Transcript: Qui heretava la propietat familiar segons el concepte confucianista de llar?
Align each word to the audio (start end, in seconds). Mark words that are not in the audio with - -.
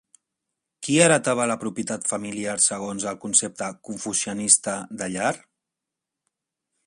Qui 0.85 0.95
heretava 1.07 1.45
la 1.51 1.57
propietat 1.63 2.07
familiar 2.13 2.55
segons 2.67 3.05
el 3.13 3.21
concepte 3.27 3.69
confucianista 3.91 4.77
de 5.03 5.11
llar? 5.17 5.33